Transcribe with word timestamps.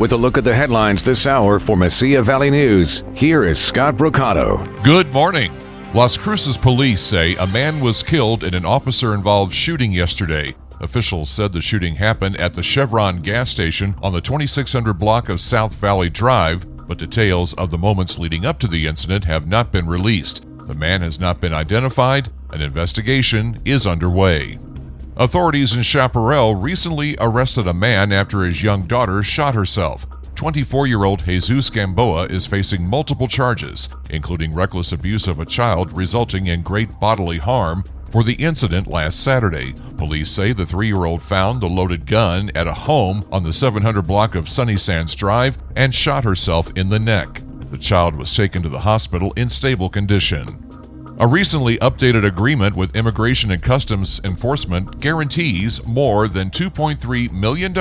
With 0.00 0.12
a 0.12 0.16
look 0.16 0.38
at 0.38 0.44
the 0.44 0.54
headlines 0.54 1.04
this 1.04 1.26
hour 1.26 1.58
for 1.58 1.76
Mesilla 1.76 2.22
Valley 2.22 2.48
News, 2.48 3.04
here 3.14 3.44
is 3.44 3.62
Scott 3.62 3.96
Brocato. 3.96 4.64
Good 4.82 5.12
morning. 5.12 5.52
Las 5.92 6.16
Cruces 6.16 6.56
police 6.56 7.02
say 7.02 7.34
a 7.34 7.46
man 7.48 7.80
was 7.80 8.02
killed 8.02 8.42
in 8.42 8.54
an 8.54 8.64
officer 8.64 9.12
involved 9.12 9.52
shooting 9.52 9.92
yesterday. 9.92 10.54
Officials 10.80 11.28
said 11.28 11.52
the 11.52 11.60
shooting 11.60 11.96
happened 11.96 12.38
at 12.38 12.54
the 12.54 12.62
Chevron 12.62 13.20
gas 13.20 13.50
station 13.50 13.94
on 14.02 14.14
the 14.14 14.22
2600 14.22 14.94
block 14.94 15.28
of 15.28 15.38
South 15.38 15.74
Valley 15.74 16.08
Drive, 16.08 16.64
but 16.88 16.96
details 16.96 17.52
of 17.58 17.68
the 17.68 17.76
moments 17.76 18.18
leading 18.18 18.46
up 18.46 18.58
to 18.60 18.68
the 18.68 18.86
incident 18.86 19.26
have 19.26 19.46
not 19.46 19.70
been 19.70 19.86
released. 19.86 20.46
The 20.66 20.74
man 20.74 21.02
has 21.02 21.20
not 21.20 21.42
been 21.42 21.52
identified. 21.52 22.30
An 22.48 22.62
investigation 22.62 23.60
is 23.66 23.86
underway. 23.86 24.58
Authorities 25.20 25.76
in 25.76 25.82
Chaparral 25.82 26.54
recently 26.54 27.14
arrested 27.20 27.66
a 27.66 27.74
man 27.74 28.10
after 28.10 28.42
his 28.42 28.62
young 28.62 28.86
daughter 28.86 29.22
shot 29.22 29.54
herself. 29.54 30.06
24 30.34 30.86
year 30.86 31.04
old 31.04 31.22
Jesus 31.22 31.68
Gamboa 31.68 32.24
is 32.28 32.46
facing 32.46 32.86
multiple 32.86 33.28
charges, 33.28 33.90
including 34.08 34.54
reckless 34.54 34.92
abuse 34.92 35.28
of 35.28 35.38
a 35.38 35.44
child 35.44 35.94
resulting 35.94 36.46
in 36.46 36.62
great 36.62 36.98
bodily 36.98 37.36
harm, 37.36 37.84
for 38.10 38.24
the 38.24 38.32
incident 38.36 38.86
last 38.86 39.20
Saturday. 39.20 39.74
Police 39.98 40.30
say 40.30 40.54
the 40.54 40.64
three 40.64 40.86
year 40.86 41.04
old 41.04 41.20
found 41.20 41.60
the 41.60 41.68
loaded 41.68 42.06
gun 42.06 42.50
at 42.54 42.66
a 42.66 42.72
home 42.72 43.28
on 43.30 43.42
the 43.42 43.52
700 43.52 44.00
block 44.00 44.34
of 44.34 44.48
Sunny 44.48 44.78
Sands 44.78 45.14
Drive 45.14 45.58
and 45.76 45.94
shot 45.94 46.24
herself 46.24 46.72
in 46.76 46.88
the 46.88 46.98
neck. 46.98 47.42
The 47.70 47.76
child 47.76 48.14
was 48.16 48.34
taken 48.34 48.62
to 48.62 48.70
the 48.70 48.80
hospital 48.80 49.34
in 49.36 49.50
stable 49.50 49.90
condition. 49.90 50.69
A 51.20 51.26
recently 51.26 51.76
updated 51.80 52.24
agreement 52.24 52.74
with 52.74 52.96
Immigration 52.96 53.50
and 53.50 53.62
Customs 53.62 54.22
Enforcement 54.24 55.02
guarantees 55.02 55.84
more 55.84 56.28
than 56.28 56.48
$2.3 56.48 57.30
million 57.30 57.74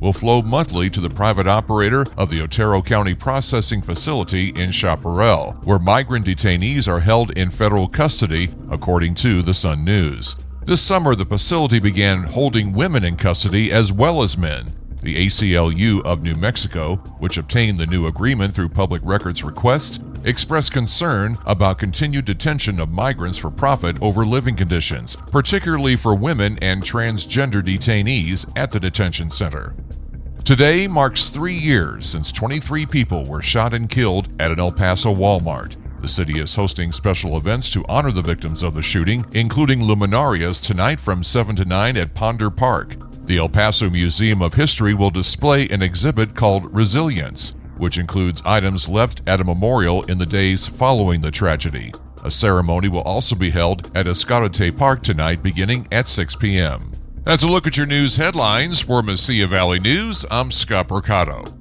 will 0.00 0.12
flow 0.12 0.42
monthly 0.42 0.90
to 0.90 1.00
the 1.00 1.08
private 1.08 1.46
operator 1.46 2.04
of 2.16 2.30
the 2.30 2.42
Otero 2.42 2.82
County 2.82 3.14
Processing 3.14 3.80
Facility 3.80 4.48
in 4.56 4.72
Chaparral, 4.72 5.52
where 5.62 5.78
migrant 5.78 6.26
detainees 6.26 6.88
are 6.88 6.98
held 6.98 7.30
in 7.38 7.52
federal 7.52 7.86
custody, 7.86 8.48
according 8.72 9.14
to 9.14 9.40
the 9.40 9.54
Sun 9.54 9.84
News. 9.84 10.34
This 10.64 10.82
summer, 10.82 11.14
the 11.14 11.24
facility 11.24 11.78
began 11.78 12.24
holding 12.24 12.72
women 12.72 13.04
in 13.04 13.14
custody 13.16 13.70
as 13.70 13.92
well 13.92 14.20
as 14.20 14.36
men. 14.36 14.74
The 15.00 15.28
ACLU 15.28 16.02
of 16.02 16.24
New 16.24 16.34
Mexico, 16.34 16.96
which 17.20 17.38
obtained 17.38 17.78
the 17.78 17.86
new 17.86 18.08
agreement 18.08 18.52
through 18.52 18.70
public 18.70 19.00
records 19.04 19.44
requests, 19.44 20.00
expressed 20.24 20.72
concern 20.72 21.36
about 21.46 21.78
continued 21.78 22.24
detention 22.24 22.78
of 22.78 22.90
migrants 22.90 23.38
for 23.38 23.50
profit 23.50 23.96
over 24.02 24.26
living 24.26 24.56
conditions, 24.56 25.16
particularly 25.30 25.96
for 25.96 26.14
women 26.14 26.58
and 26.60 26.82
transgender 26.82 27.62
detainees 27.62 28.50
at 28.56 28.70
the 28.70 28.80
detention 28.80 29.30
center. 29.30 29.74
Today 30.44 30.88
marks 30.88 31.28
three 31.28 31.54
years 31.54 32.06
since 32.06 32.32
23 32.32 32.86
people 32.86 33.24
were 33.26 33.42
shot 33.42 33.74
and 33.74 33.88
killed 33.88 34.28
at 34.40 34.50
an 34.50 34.58
El 34.58 34.72
Paso 34.72 35.14
Walmart. 35.14 35.76
The 36.00 36.08
city 36.08 36.40
is 36.40 36.54
hosting 36.54 36.92
special 36.92 37.36
events 37.36 37.68
to 37.70 37.84
honor 37.86 38.10
the 38.10 38.22
victims 38.22 38.62
of 38.62 38.74
the 38.74 38.82
shooting, 38.82 39.26
including 39.32 39.80
luminarias 39.80 40.66
tonight 40.66 40.98
from 40.98 41.22
7 41.22 41.56
to 41.56 41.64
9 41.64 41.96
at 41.98 42.14
Ponder 42.14 42.50
Park. 42.50 42.96
The 43.26 43.36
El 43.36 43.50
Paso 43.50 43.90
Museum 43.90 44.40
of 44.40 44.54
History 44.54 44.94
will 44.94 45.10
display 45.10 45.68
an 45.68 45.82
exhibit 45.82 46.34
called 46.34 46.74
Resilience, 46.74 47.54
which 47.80 47.98
includes 47.98 48.42
items 48.44 48.88
left 48.88 49.22
at 49.26 49.40
a 49.40 49.44
memorial 49.44 50.04
in 50.04 50.18
the 50.18 50.26
days 50.26 50.68
following 50.68 51.20
the 51.20 51.30
tragedy. 51.30 51.92
A 52.22 52.30
ceremony 52.30 52.88
will 52.88 53.00
also 53.00 53.34
be 53.34 53.50
held 53.50 53.90
at 53.96 54.06
Escalante 54.06 54.70
Park 54.70 55.02
tonight 55.02 55.42
beginning 55.42 55.88
at 55.90 56.06
6 56.06 56.36
p.m. 56.36 56.92
That's 57.24 57.42
a 57.42 57.48
look 57.48 57.66
at 57.66 57.76
your 57.76 57.86
news 57.86 58.16
headlines 58.16 58.80
for 58.82 59.02
Mesilla 59.02 59.48
Valley 59.48 59.78
News. 59.78 60.24
I'm 60.30 60.50
Scott 60.50 60.88
Brocato. 60.88 61.56